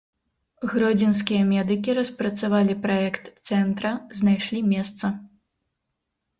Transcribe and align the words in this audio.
Гродзенскія 0.71 1.41
медыкі 1.49 1.95
распрацавалі 1.99 2.73
праект 2.87 3.31
цэнтра, 3.47 3.95
знайшлі 4.23 4.67
месца. 4.75 5.05